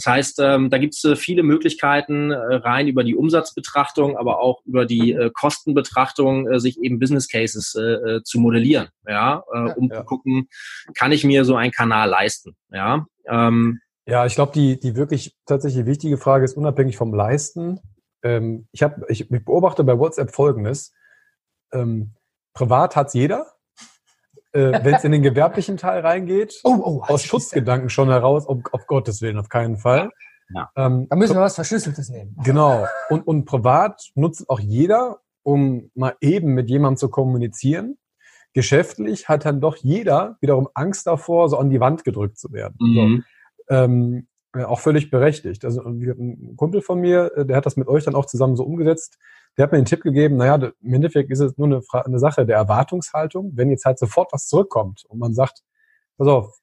[0.00, 4.40] Das heißt, ähm, da gibt es äh, viele Möglichkeiten, äh, rein über die Umsatzbetrachtung, aber
[4.40, 9.42] auch über die äh, Kostenbetrachtung, äh, sich eben Business Cases äh, äh zu modellieren, ja,
[9.52, 9.98] äh, um ja.
[9.98, 10.48] zu gucken,
[10.94, 13.04] kann ich mir so einen Kanal leisten, ja.
[13.26, 17.78] Ähm, ja, ich glaube, die, die wirklich tatsächlich wichtige Frage ist unabhängig vom Leisten.
[18.22, 20.94] Ähm, ich, hab, ich, ich beobachte bei WhatsApp Folgendes.
[21.72, 22.14] Ähm,
[22.54, 23.52] privat hat's jeder,
[24.52, 28.62] äh, wenn es in den gewerblichen Teil reingeht, oh, oh, aus Schutzgedanken schon heraus, um,
[28.72, 30.10] auf Gottes Willen, auf keinen Fall.
[30.52, 30.70] Ja.
[30.76, 32.36] Ähm, da müssen wir was Verschlüsseltes nehmen.
[32.44, 32.86] Genau.
[33.08, 37.96] Und, und privat nutzt auch jeder, um mal eben mit jemandem zu kommunizieren.
[38.52, 42.74] Geschäftlich hat dann doch jeder wiederum Angst davor, so an die Wand gedrückt zu werden.
[42.80, 43.24] Mhm.
[43.68, 45.64] So, ähm, auch völlig berechtigt.
[45.64, 48.64] Also ein Kumpel von mir, äh, der hat das mit euch dann auch zusammen so
[48.64, 49.18] umgesetzt
[49.60, 52.46] der hat mir den Tipp gegeben, naja, im Endeffekt ist es nur eine, eine Sache
[52.46, 53.52] der Erwartungshaltung.
[53.56, 55.60] Wenn jetzt halt sofort was zurückkommt und man sagt,
[56.16, 56.58] pass auf,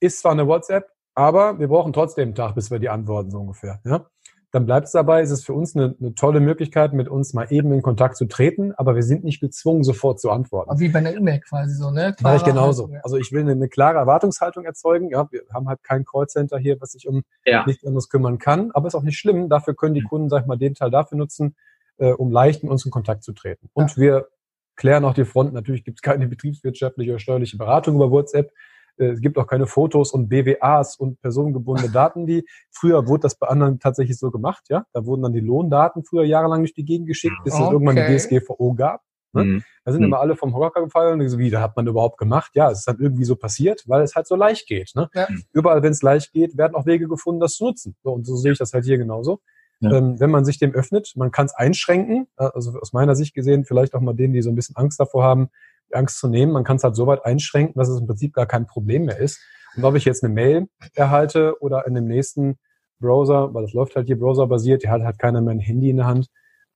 [0.00, 0.84] ist zwar eine WhatsApp,
[1.14, 3.80] aber wir brauchen trotzdem einen Tag, bis wir die antworten, so ungefähr.
[3.86, 4.04] Ja?
[4.50, 7.46] Dann bleibt es dabei, ist es für uns eine, eine tolle Möglichkeit, mit uns mal
[7.48, 10.78] eben in Kontakt zu treten, aber wir sind nicht gezwungen, sofort zu antworten.
[10.78, 12.14] Wie bei einer E-Mail quasi so, ne?
[12.20, 12.82] Mache ich genauso.
[12.82, 13.00] Haltung, ja.
[13.02, 15.08] Also ich will eine, eine, klare Erwartungshaltung erzeugen.
[15.08, 17.64] Ja, wir haben halt kein Callcenter hier, was sich um ja.
[17.64, 19.48] nichts anderes kümmern kann, aber ist auch nicht schlimm.
[19.48, 21.56] Dafür können die Kunden, sag ich mal, den Teil dafür nutzen,
[22.02, 23.68] äh, um leicht mit uns in Kontakt zu treten.
[23.72, 23.96] Und ja.
[23.96, 24.28] wir
[24.74, 25.52] klären auch die Front.
[25.52, 28.50] Natürlich gibt es keine betriebswirtschaftliche oder steuerliche Beratung über WhatsApp.
[28.96, 33.36] Äh, es gibt auch keine Fotos und BWAs und personengebundene Daten, die früher wurde das
[33.36, 34.84] bei anderen tatsächlich so gemacht, ja.
[34.92, 37.64] Da wurden dann die Lohndaten früher jahrelang durch die Gegend geschickt, bis okay.
[37.64, 39.02] es irgendwann die DSGVO gab.
[39.32, 39.44] Ne?
[39.44, 39.64] Mhm.
[39.84, 40.08] Da sind mhm.
[40.08, 42.50] immer alle vom Hocker gefallen und so, wie, da hat man überhaupt gemacht?
[42.54, 44.92] Ja, es ist dann irgendwie so passiert, weil es halt so leicht geht.
[44.94, 45.08] Ne?
[45.14, 45.28] Ja.
[45.52, 47.96] Überall, wenn es leicht geht, werden auch Wege gefunden, das zu nutzen.
[48.02, 49.40] So, und so sehe ich das halt hier genauso.
[49.82, 49.90] Ja.
[49.92, 53.34] Ähm, wenn man sich dem öffnet, man kann es einschränken, äh, also aus meiner Sicht
[53.34, 55.48] gesehen, vielleicht auch mal denen, die so ein bisschen Angst davor haben,
[55.90, 58.32] die Angst zu nehmen, man kann es halt so weit einschränken, dass es im Prinzip
[58.32, 59.40] gar kein Problem mehr ist.
[59.76, 62.58] Und ob ich jetzt eine Mail erhalte oder in dem nächsten
[63.00, 65.96] Browser, weil das läuft halt hier browserbasiert, die hat halt keiner mehr ein Handy in
[65.96, 66.28] der Hand,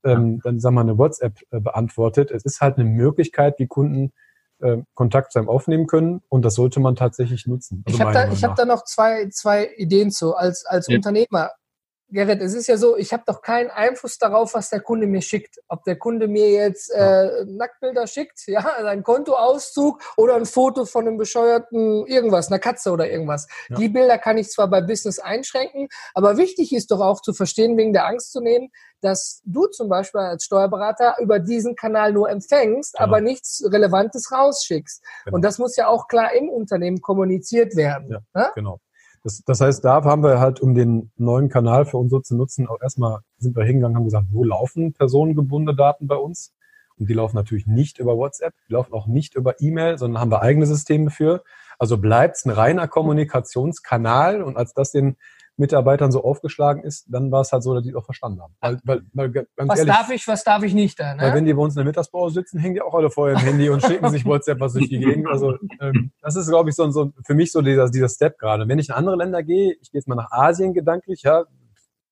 [0.05, 2.31] ähm, dann sagen wir eine WhatsApp äh, beantwortet.
[2.31, 4.13] Es ist halt eine Möglichkeit, wie Kunden
[4.61, 7.83] äh, Kontakt zu einem aufnehmen können und das sollte man tatsächlich nutzen.
[7.87, 10.35] Also ich habe da, ich hab da noch zwei, zwei Ideen zu.
[10.35, 10.97] Als, als ja.
[10.97, 11.51] Unternehmer
[12.09, 15.23] Gerrit, es ist ja so, ich habe doch keinen Einfluss darauf, was der Kunde mir
[15.23, 15.59] schickt.
[15.69, 21.07] Ob der Kunde mir jetzt äh, Nacktbilder schickt, ja, ein Kontoauszug oder ein Foto von
[21.07, 23.49] einem bescheuerten irgendwas, einer Katze oder irgendwas.
[23.69, 23.77] Ja.
[23.77, 27.77] Die Bilder kann ich zwar bei Business einschränken, aber wichtig ist doch auch zu verstehen,
[27.77, 32.31] wegen der Angst zu nehmen, dass du zum Beispiel als Steuerberater über diesen Kanal nur
[32.31, 33.05] empfängst, genau.
[33.05, 35.03] aber nichts Relevantes rausschickst.
[35.25, 35.37] Genau.
[35.37, 38.11] Und das muss ja auch klar im Unternehmen kommuniziert werden.
[38.11, 38.53] Ja, ja?
[38.55, 38.79] Genau.
[39.27, 42.37] Das, das heißt, da haben wir halt, um den neuen Kanal für uns so zu
[42.37, 46.55] nutzen, auch erstmal sind wir hingegangen, haben gesagt, wo laufen personengebundene Daten bei uns?
[46.97, 50.31] Und die laufen natürlich nicht über WhatsApp, die laufen auch nicht über E-Mail, sondern haben
[50.31, 51.43] wir eigene Systeme für.
[51.77, 55.17] Also bleibt es ein reiner Kommunikationskanal und als das den
[55.57, 58.55] Mitarbeitern so aufgeschlagen ist, dann war es halt so, dass die es auch verstanden haben.
[58.61, 61.15] Weil, weil, weil, ganz was ehrlich, darf ich, was darf ich nicht da?
[61.15, 61.23] Ne?
[61.23, 63.43] Weil wenn die bei uns in der Mittagspause sitzen, hängen die auch alle vorher im
[63.43, 65.27] Handy und schicken sich WhatsApp was durch die Gegend.
[65.29, 68.69] Also ähm, das ist, glaube ich, so, so für mich so dieser, dieser Step gerade.
[68.69, 71.45] Wenn ich in andere Länder gehe, ich gehe jetzt mal nach Asien gedanklich, ja,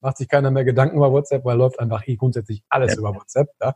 [0.00, 2.98] macht sich keiner mehr Gedanken über WhatsApp, weil läuft einfach eh grundsätzlich alles ja.
[2.98, 3.48] über WhatsApp.
[3.60, 3.74] Ja.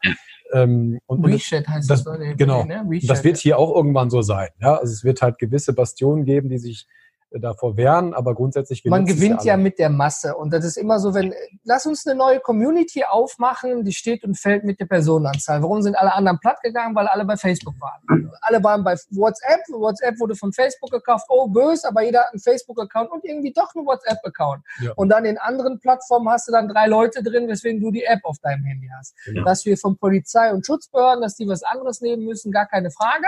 [0.52, 2.64] Ähm, und, WeChat heißt das, das genau.
[2.64, 3.00] Ne?
[3.06, 4.48] das wird hier auch irgendwann so sein.
[4.60, 6.86] Ja, also es wird halt gewisse Bastionen geben, die sich
[7.30, 11.14] davor wehren, aber grundsätzlich Man gewinnt ja mit der Masse und das ist immer so,
[11.14, 15.62] wenn lass uns eine neue Community aufmachen, die steht und fällt mit der Personenanzahl.
[15.62, 16.94] Warum sind alle anderen platt gegangen?
[16.94, 18.30] Weil alle bei Facebook waren.
[18.40, 21.26] Alle waren bei WhatsApp, WhatsApp wurde von Facebook gekauft.
[21.28, 24.62] Oh, böse, aber jeder hat einen Facebook-Account und irgendwie doch einen WhatsApp-Account.
[24.80, 24.92] Ja.
[24.96, 28.20] Und dann in anderen Plattformen hast du dann drei Leute drin, weswegen du die App
[28.22, 29.14] auf deinem Handy hast.
[29.26, 29.44] Genau.
[29.44, 33.26] Dass wir von Polizei und Schutzbehörden, dass die was anderes nehmen müssen, gar keine Frage.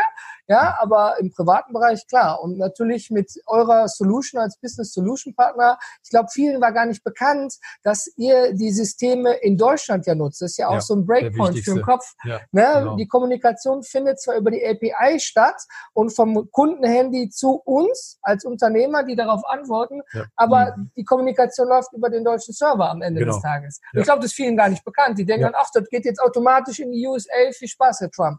[0.48, 2.42] Ja, aber im privaten Bereich klar.
[2.42, 5.78] Und natürlich mit eurer Solution als Business Solution Partner.
[6.02, 10.42] Ich glaube, vielen war gar nicht bekannt, dass ihr die Systeme in Deutschland ja nutzt.
[10.42, 12.12] Das ist ja auch ja, so ein Breakpoint für den Kopf.
[12.24, 12.70] Ja, ne?
[12.74, 12.96] Genau.
[12.96, 19.04] Die Kommunikation findet zwar über die API statt und vom Kundenhandy zu uns als Unternehmer,
[19.04, 20.24] die darauf antworten, ja.
[20.36, 20.90] aber mhm.
[20.96, 23.34] die Kommunikation läuft über den deutschen Server am Ende genau.
[23.34, 23.80] des Tages.
[23.92, 25.18] Ich glaube, das ist vielen gar nicht bekannt.
[25.18, 27.32] Die denken dann, ach, das geht jetzt automatisch in die USA.
[27.52, 28.38] Viel Spaß, Herr Trump.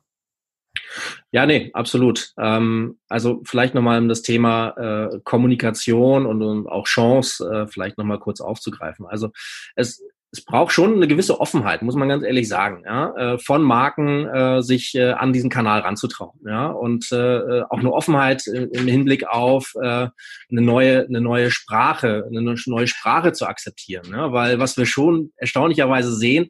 [1.32, 2.34] Ja, nee, absolut.
[2.38, 7.98] Ähm, also vielleicht nochmal um das Thema äh, Kommunikation und, und, auch Chance äh, vielleicht
[7.98, 9.06] nochmal kurz aufzugreifen.
[9.06, 9.30] Also
[9.76, 13.62] es, es braucht schon eine gewisse Offenheit, muss man ganz ehrlich sagen, ja, äh, von
[13.62, 18.48] Marken äh, sich äh, an diesen Kanal ranzutrauen, ja, und äh, äh auch eine Offenheit
[18.48, 20.12] im, Hinblick auf äh, eine
[20.50, 26.16] neue, eine neue Sprache, eine neue Sprache zu akzeptieren, ja, weil was wir schon erstaunlicherweise
[26.16, 26.50] sehen,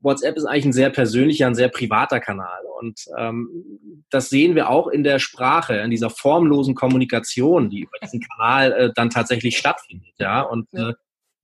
[0.00, 2.60] WhatsApp ist eigentlich ein sehr persönlicher, ein sehr privater Kanal.
[2.78, 3.48] Und ähm,
[4.10, 8.72] das sehen wir auch in der Sprache, in dieser formlosen Kommunikation, die über diesen Kanal
[8.72, 10.14] äh, dann tatsächlich stattfindet.
[10.18, 10.94] Ja, und äh,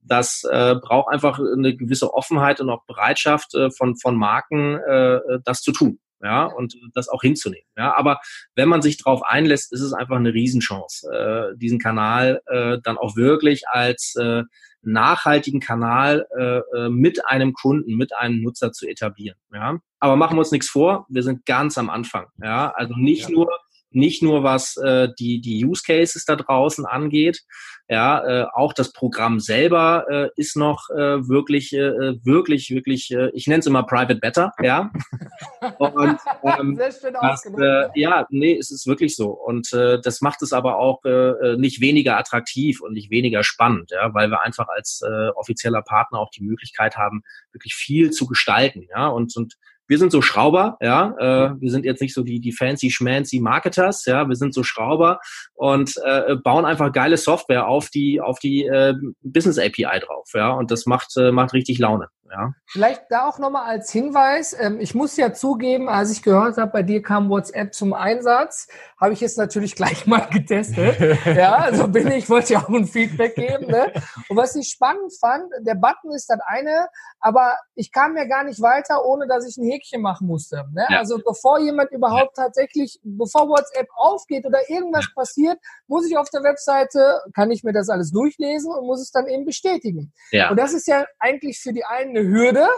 [0.01, 5.21] das äh, braucht einfach eine gewisse Offenheit und auch Bereitschaft äh, von, von Marken, äh,
[5.45, 7.67] das zu tun ja, und das auch hinzunehmen.
[7.77, 8.21] Ja, aber
[8.55, 12.99] wenn man sich darauf einlässt, ist es einfach eine Riesenchance, äh, diesen Kanal äh, dann
[12.99, 14.43] auch wirklich als äh,
[14.83, 19.37] nachhaltigen Kanal äh, äh, mit einem Kunden, mit einem Nutzer zu etablieren.
[19.53, 22.27] Ja, aber machen wir uns nichts vor, wir sind ganz am Anfang.
[22.43, 23.35] Ja, also nicht ja.
[23.35, 23.49] nur
[23.97, 27.43] nicht nur was äh, die, die Use Cases da draußen angeht.
[27.89, 33.31] Ja, äh, auch das Programm selber äh, ist noch äh, wirklich, äh, wirklich, wirklich, äh,
[33.33, 34.91] ich nenne es immer Private Better, ja.
[35.79, 39.31] Und ähm, das, äh, ja, nee, es ist wirklich so.
[39.31, 43.93] Und äh, das macht es aber auch äh, nicht weniger attraktiv und nicht weniger spannend,
[43.93, 48.27] ja, weil wir einfach als äh, offizieller Partner auch die Möglichkeit haben, wirklich viel zu
[48.27, 49.07] gestalten, ja.
[49.07, 49.55] Und, und
[49.89, 53.41] wir sind so Schrauber, ja, äh, wir sind jetzt nicht so die, die fancy schmancy
[53.41, 55.21] Marketers, ja, wir sind so Schrauber
[55.55, 60.51] und äh, bauen einfach geile Software auf die, auf die äh, Business API drauf, ja,
[60.51, 62.09] und das macht, äh, macht richtig Laune.
[62.31, 62.53] Ja.
[62.67, 66.71] Vielleicht da auch nochmal als Hinweis, ähm, ich muss ja zugeben, als ich gehört habe,
[66.73, 68.69] bei dir kam WhatsApp zum Einsatz,
[69.01, 71.19] habe ich es natürlich gleich mal getestet.
[71.25, 73.67] ja, also bin ich, wollte ja auch ein Feedback geben.
[73.67, 73.93] Ne?
[74.29, 76.89] Und was ich spannend fand, der Button ist das eine,
[77.21, 80.65] aber ich kam ja gar nicht weiter, ohne dass ich ein Häkchen machen musste.
[80.73, 80.87] Ne?
[80.89, 80.99] Ja.
[80.99, 86.43] Also bevor jemand überhaupt tatsächlich, bevor WhatsApp aufgeht oder irgendwas passiert, muss ich auf der
[86.43, 90.13] Webseite, kann ich mir das alles durchlesen und muss es dann eben bestätigen.
[90.31, 90.51] Ja.
[90.51, 92.69] Und das ist ja eigentlich für die einen eine Hürde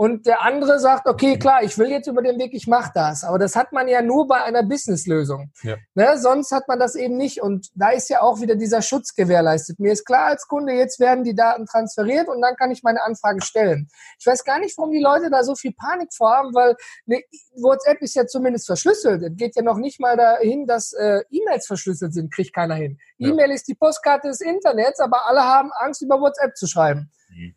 [0.00, 3.22] und der andere sagt, okay, klar, ich will jetzt über den Weg, ich mache das.
[3.22, 5.52] Aber das hat man ja nur bei einer Businesslösung.
[5.62, 5.76] Ja.
[5.92, 6.16] Ne?
[6.16, 7.42] Sonst hat man das eben nicht.
[7.42, 9.78] Und da ist ja auch wieder dieser Schutz gewährleistet.
[9.78, 13.02] Mir ist klar als Kunde, jetzt werden die Daten transferiert und dann kann ich meine
[13.02, 13.90] Anfrage stellen.
[14.18, 16.76] Ich weiß gar nicht, warum die Leute da so viel Panik vorhaben, weil
[17.06, 17.20] eine
[17.56, 19.22] WhatsApp ist ja zumindest verschlüsselt.
[19.22, 22.98] Es geht ja noch nicht mal dahin, dass äh, E-Mails verschlüsselt sind, kriegt keiner hin.
[23.18, 23.28] Ja.
[23.28, 27.10] E-Mail ist die Postkarte des Internets, aber alle haben Angst, über WhatsApp zu schreiben.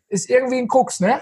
[0.08, 1.20] Ist irgendwie ein Krux, ne?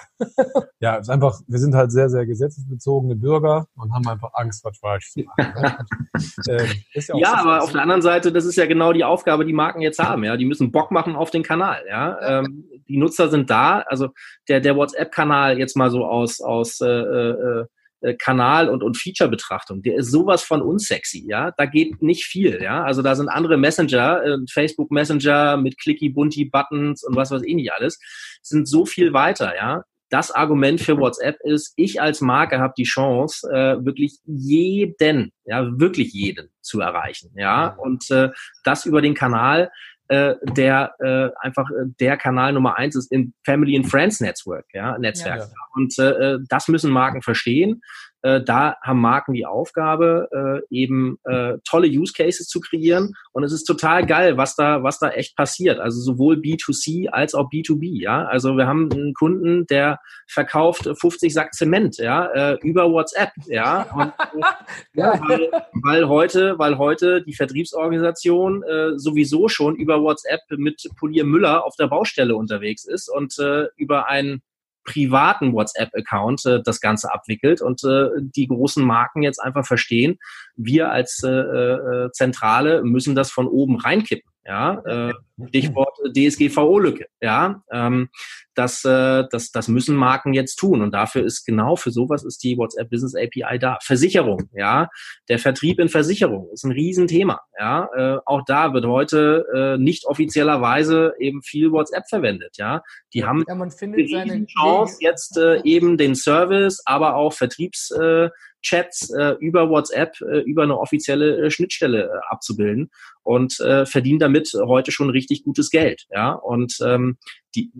[0.80, 4.78] ja, ist einfach, wir sind halt sehr, sehr gesetzesbezogene Bürger und haben einfach Angst, was
[4.78, 5.52] falsch zu machen.
[5.54, 5.78] Ne?
[6.48, 9.52] ähm, ja, ja aber auf der anderen Seite, das ist ja genau die Aufgabe, die
[9.52, 10.24] Marken jetzt haben.
[10.24, 11.82] Ja, die müssen Bock machen auf den Kanal.
[11.88, 13.80] Ja, ähm, die Nutzer sind da.
[13.80, 14.08] Also
[14.48, 17.66] der der WhatsApp-Kanal jetzt mal so aus aus äh, äh,
[18.02, 21.52] äh, Kanal und, und Feature-Betrachtung, der ist sowas von unsexy, ja.
[21.56, 22.82] Da geht nicht viel, ja.
[22.84, 27.42] Also da sind andere Messenger, äh, Facebook Messenger mit clicky, bunty Buttons und was weiß
[27.44, 27.98] ich nicht alles,
[28.42, 29.84] sind so viel weiter, ja.
[30.10, 35.66] Das Argument für WhatsApp ist, ich als Marke habe die Chance, äh, wirklich jeden, ja,
[35.78, 37.68] wirklich jeden zu erreichen, ja.
[37.78, 38.30] Und äh,
[38.64, 39.70] das über den Kanal,
[40.12, 44.66] äh, der äh, einfach äh, der Kanal Nummer eins ist im Family and Friends Network,
[44.74, 45.38] ja, Netzwerk.
[45.38, 45.52] Ja, ja.
[45.74, 47.80] Und äh, das müssen Marken verstehen
[48.22, 50.28] äh, da haben Marken die Aufgabe,
[50.70, 53.14] äh, eben äh, tolle Use Cases zu kreieren.
[53.32, 55.78] Und es ist total geil, was da, was da echt passiert.
[55.78, 58.00] Also sowohl B2C als auch B2B.
[58.00, 63.32] Ja, also wir haben einen Kunden, der verkauft 50 Sack Zement, ja, äh, über WhatsApp.
[63.46, 65.50] Ja, und, äh, ja weil,
[65.82, 71.76] weil heute, weil heute die Vertriebsorganisation äh, sowieso schon über WhatsApp mit Polier Müller auf
[71.76, 74.42] der Baustelle unterwegs ist und äh, über ein
[74.84, 80.18] privaten WhatsApp-Account äh, das Ganze abwickelt und äh, die großen Marken jetzt einfach verstehen,
[80.56, 84.30] wir als äh, äh, Zentrale müssen das von oben reinkippen.
[84.44, 85.12] Ja, äh,
[85.48, 87.06] Stichwort DSGVO-Lücke.
[87.20, 88.08] Ja, ähm,
[88.54, 92.42] das, äh, das, das müssen Marken jetzt tun und dafür ist genau für sowas ist
[92.42, 93.78] die WhatsApp Business API da.
[93.82, 94.88] Versicherung, ja,
[95.28, 97.40] der Vertrieb in Versicherung ist ein Riesenthema.
[97.58, 102.56] Ja, äh, auch da wird heute äh, nicht offiziellerweise eben viel WhatsApp verwendet.
[102.58, 102.82] Ja,
[103.14, 107.90] die haben ja, man findet seine Chance jetzt äh, eben den Service, aber auch Vertriebs
[107.90, 108.28] äh,
[108.62, 112.90] Chats äh, über WhatsApp, äh, über eine offizielle äh, Schnittstelle äh, abzubilden
[113.22, 116.04] und äh, verdienen damit heute schon richtig gutes Geld.
[116.10, 117.16] Ja, und ähm,
[117.54, 117.72] die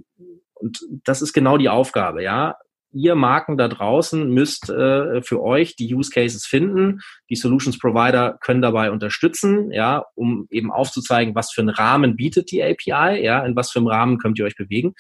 [0.54, 2.22] und das ist genau die Aufgabe.
[2.22, 2.56] Ja,
[2.92, 7.00] ihr Marken da draußen müsst äh, für euch die Use Cases finden.
[7.30, 12.50] Die Solutions Provider können dabei unterstützen, ja, um eben aufzuzeigen, was für einen Rahmen bietet
[12.50, 14.94] die API, ja, in was für einem Rahmen könnt ihr euch bewegen.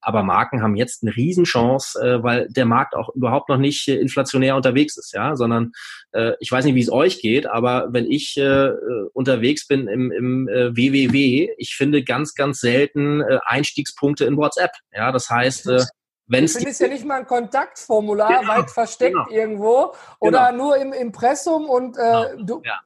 [0.00, 3.96] Aber Marken haben jetzt eine Riesenchance, äh, weil der Markt auch überhaupt noch nicht äh,
[3.96, 5.72] inflationär unterwegs ist, ja, sondern
[6.12, 8.70] äh, ich weiß nicht, wie es euch geht, aber wenn ich äh,
[9.12, 14.70] unterwegs bin im, im äh, WWW, ich finde ganz, ganz selten äh, Einstiegspunkte in WhatsApp.
[14.92, 15.84] Ja, das heißt, äh,
[16.28, 19.30] wenn es ist ja nicht mal ein Kontaktformular genau, weit versteckt genau.
[19.30, 20.64] irgendwo oder genau.
[20.64, 22.44] nur im Impressum und äh, genau.
[22.44, 22.78] du, ja.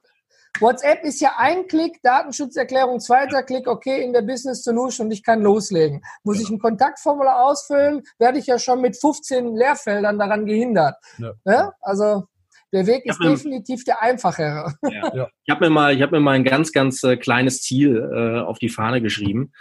[0.59, 5.23] WhatsApp ist ja ein Klick, Datenschutzerklärung, zweiter Klick, okay, in der Business Solution und ich
[5.23, 6.03] kann loslegen.
[6.23, 6.43] Muss ja.
[6.43, 10.95] ich ein Kontaktformular ausfüllen, werde ich ja schon mit 15 Leerfeldern daran gehindert.
[11.17, 11.33] Ja.
[11.43, 11.73] Ne?
[11.81, 12.27] Also
[12.73, 14.73] Der Weg ist definitiv der einfachere.
[14.91, 15.29] Ja.
[15.45, 18.39] Ich habe mir mal, ich habe mir mal ein ganz, ganz äh, kleines Ziel äh,
[18.39, 19.51] auf die Fahne geschrieben.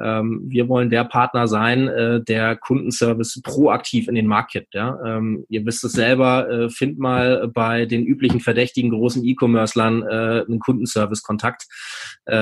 [0.00, 4.72] Ähm, wir wollen der Partner sein, äh, der Kundenservice proaktiv in den Markt kippt.
[4.72, 5.00] Ja?
[5.04, 10.44] Ähm, ihr wisst es selber, äh, find mal bei den üblichen verdächtigen großen E-Commercern äh,
[10.46, 11.66] einen Kundenservice-Kontakt.
[12.26, 12.36] Äh,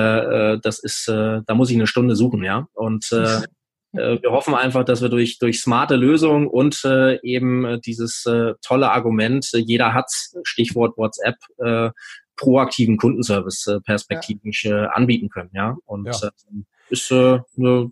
[0.53, 2.67] äh, das ist, äh, da muss ich eine Stunde suchen, ja.
[2.73, 3.41] Und äh,
[3.93, 8.53] wir hoffen einfach, dass wir durch, durch smarte Lösungen und äh, eben äh, dieses äh,
[8.61, 11.91] tolle Argument, äh, jeder hat's, Stichwort WhatsApp, äh,
[12.37, 15.51] proaktiven Kundenservice äh, perspektivisch äh, anbieten können.
[15.53, 16.27] Ja, und ja.
[16.27, 17.91] Äh, ist äh, eine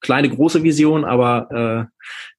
[0.00, 1.90] kleine, große Vision, aber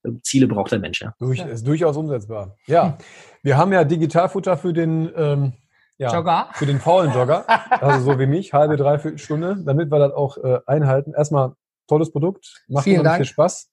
[0.04, 1.02] äh, Ziele braucht der Mensch.
[1.02, 1.14] Ja.
[1.20, 2.56] Durch, ist durchaus umsetzbar.
[2.68, 2.98] Ja,
[3.42, 5.54] wir haben ja Digitalfutter für den ähm,
[5.98, 6.50] ja, Jogger.
[6.54, 7.46] für den faulen Jogger,
[7.82, 11.14] also so wie mich, halbe, dreiviertel Stunde, damit wir das auch äh, einhalten.
[11.16, 11.54] Erstmal
[11.88, 13.18] tolles Produkt, macht Vielen Dank.
[13.18, 13.72] viel Spaß.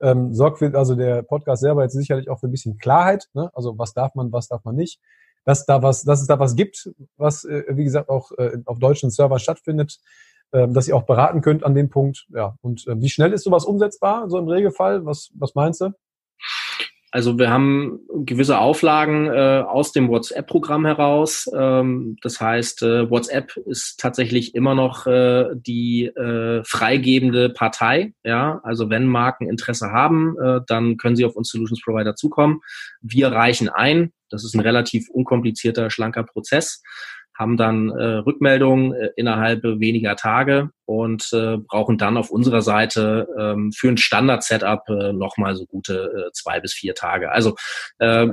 [0.00, 3.50] Ähm, sorgt für, also der Podcast selber jetzt sicherlich auch für ein bisschen Klarheit, ne?
[3.54, 5.00] also was darf man, was darf man nicht.
[5.44, 8.78] Dass da was, dass es da was gibt, was, äh, wie gesagt, auch äh, auf
[8.78, 9.98] deutschen Servern stattfindet,
[10.52, 12.26] äh, dass ihr auch beraten könnt an dem Punkt.
[12.30, 15.04] Ja, und äh, wie schnell ist sowas umsetzbar, so im Regelfall?
[15.04, 15.90] Was, was meinst du?
[17.14, 21.48] Also wir haben gewisse Auflagen äh, aus dem WhatsApp-Programm heraus.
[21.56, 28.14] Ähm, das heißt, äh, WhatsApp ist tatsächlich immer noch äh, die äh, freigebende Partei.
[28.24, 32.62] Ja, also wenn Marken Interesse haben, äh, dann können sie auf uns Solutions Provider zukommen.
[33.00, 34.12] Wir reichen ein.
[34.28, 36.82] Das ist ein relativ unkomplizierter, schlanker Prozess
[37.36, 43.28] haben dann äh, Rückmeldungen äh, innerhalb weniger Tage und äh, brauchen dann auf unserer Seite
[43.38, 47.32] ähm, für ein Standard-Setup äh, nochmal so gute äh, zwei bis vier Tage.
[47.32, 47.56] Also
[47.98, 48.28] äh,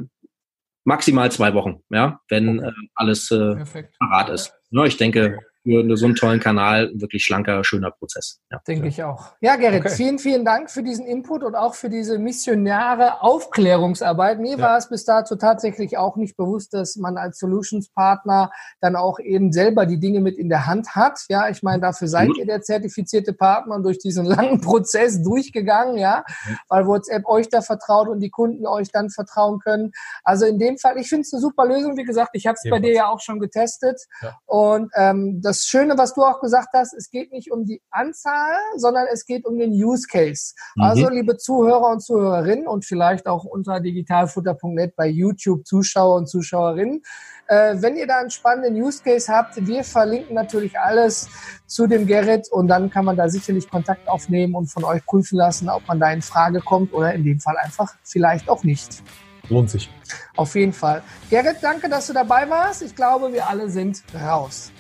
[0.84, 3.56] maximal zwei Wochen, ja, wenn äh, alles äh,
[4.00, 4.54] parat ist.
[4.70, 8.40] Ja, ich denke, für so einen tollen Kanal wirklich schlanker, schöner Prozess.
[8.50, 8.62] Ja.
[8.68, 9.34] Denke ich auch.
[9.42, 9.94] Ja, Gerrit, okay.
[9.96, 14.40] vielen, vielen Dank für diesen Input und auch für diese missionäre Aufklärungsarbeit.
[14.40, 14.60] Mir ja.
[14.60, 19.52] war es bis dato tatsächlich auch nicht bewusst, dass man als Solutions-Partner dann auch eben
[19.52, 21.20] selber die Dinge mit in der Hand hat.
[21.30, 25.98] Ja, ich meine, dafür seid ihr der zertifizierte Partner und durch diesen langen Prozess durchgegangen,
[25.98, 26.24] ja,
[26.70, 29.92] weil WhatsApp euch da vertraut und die Kunden euch dann vertrauen können.
[30.24, 31.98] Also in dem Fall, ich finde es eine super Lösung.
[31.98, 34.38] Wie gesagt, ich habe es bei dir ja auch schon getestet ja.
[34.46, 38.56] und ähm, das Schöne, was du auch gesagt hast, es geht nicht um die Anzahl,
[38.78, 40.54] sondern es geht um den Use Case.
[40.76, 40.84] Mhm.
[40.84, 47.02] Also, liebe Zuhörer und Zuhörerinnen und vielleicht auch unter digitalfutter.net bei YouTube Zuschauer und Zuschauerinnen,
[47.48, 51.28] äh, wenn ihr da einen spannenden Use Case habt, wir verlinken natürlich alles
[51.68, 55.38] zu dem Gerrit und dann kann man da sicherlich Kontakt aufnehmen und von euch prüfen
[55.38, 59.04] lassen, ob man da in Frage kommt oder in dem Fall einfach vielleicht auch nicht.
[59.50, 59.90] Lohnt sich.
[60.38, 61.04] Auf jeden Fall.
[61.30, 62.84] Gerrit, danke, dass du dabei warst.
[62.84, 64.72] Ich glaube, wir alle sind raus.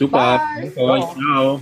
[0.00, 0.40] Super.
[0.56, 0.72] Bye.
[0.72, 1.60] Ciao.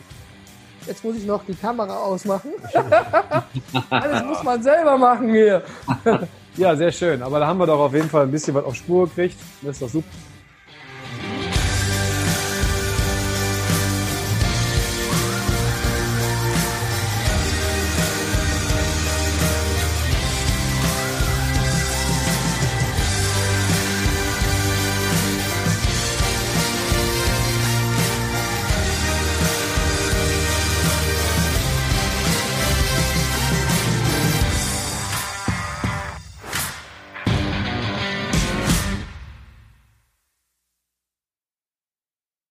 [0.86, 2.50] Jetzt muss ich noch die Kamera ausmachen.
[3.90, 5.64] Alles muss man selber machen hier.
[6.56, 7.20] ja, sehr schön.
[7.20, 9.36] Aber da haben wir doch auf jeden Fall ein bisschen was auf Spur gekriegt.
[9.60, 10.08] Das ist doch super.